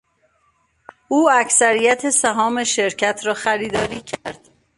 [1.07, 4.49] او اکثریت سهام شرکت را خریداری کرد.